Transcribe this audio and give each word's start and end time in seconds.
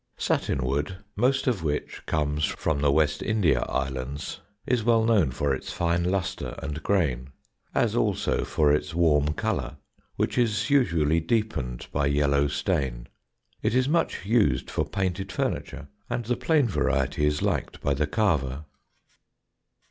Satin 0.17 0.65
wood, 0.65 0.97
most 1.15 1.45
of 1.45 1.61
which 1.61 2.03
comes 2.07 2.43
from 2.45 2.81
the 2.81 2.91
West 2.91 3.21
India 3.21 3.59
islands, 3.69 4.41
is 4.65 4.83
well 4.83 5.03
known 5.03 5.29
for 5.29 5.53
its 5.53 5.71
fine 5.71 6.03
lustre 6.03 6.55
and 6.57 6.81
grain, 6.81 7.29
as 7.75 7.95
also 7.95 8.43
for 8.43 8.73
its 8.73 8.95
warm 8.95 9.33
colour, 9.35 9.77
which 10.15 10.39
is 10.39 10.71
usually 10.71 11.19
deepened 11.19 11.85
by 11.91 12.07
yellow 12.07 12.47
stain. 12.47 13.09
It 13.61 13.75
is 13.75 13.87
much 13.87 14.25
used 14.25 14.71
for 14.71 14.89
painted 14.89 15.31
furniture, 15.31 15.87
and 16.09 16.25
the 16.25 16.35
plain 16.35 16.67
variety 16.67 17.27
is 17.27 17.43
liked 17.43 17.79
by 17.81 17.93
the 17.93 18.07
carver. 18.07 18.65